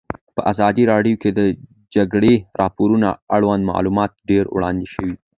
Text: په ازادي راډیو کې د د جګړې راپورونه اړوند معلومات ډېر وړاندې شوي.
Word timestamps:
په 0.35 0.41
ازادي 0.51 0.83
راډیو 0.91 1.19
کې 1.21 1.29
د 1.33 1.35
د 1.39 1.39
جګړې 1.95 2.33
راپورونه 2.61 3.07
اړوند 3.35 3.61
معلومات 3.71 4.11
ډېر 4.29 4.43
وړاندې 4.55 4.87
شوي. 4.93 5.15